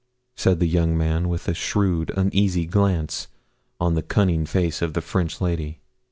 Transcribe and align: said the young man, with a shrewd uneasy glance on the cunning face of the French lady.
said 0.35 0.59
the 0.59 0.65
young 0.65 0.97
man, 0.97 1.29
with 1.29 1.47
a 1.47 1.53
shrewd 1.53 2.09
uneasy 2.17 2.65
glance 2.65 3.27
on 3.79 3.93
the 3.93 4.01
cunning 4.01 4.47
face 4.47 4.81
of 4.81 4.95
the 4.95 4.99
French 5.01 5.39
lady. 5.39 5.79